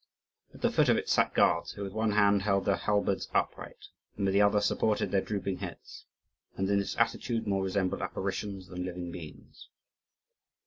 At 0.51 0.61
the 0.63 0.71
foot 0.71 0.89
of 0.89 0.97
it 0.97 1.07
sat 1.09 1.35
guards, 1.35 1.73
who 1.73 1.83
with 1.83 1.93
one 1.93 2.13
hand 2.13 2.41
held 2.41 2.65
their 2.65 2.75
halberds 2.75 3.29
upright, 3.35 3.85
and 4.17 4.25
with 4.25 4.33
the 4.33 4.41
other 4.41 4.59
supported 4.59 5.11
their 5.11 5.21
drooping 5.21 5.57
heads, 5.59 6.05
and 6.57 6.67
in 6.67 6.79
this 6.79 6.97
attitude 6.97 7.45
more 7.45 7.61
resembled 7.63 8.01
apparitions 8.01 8.65
than 8.67 8.83
living 8.83 9.11
beings. 9.11 9.69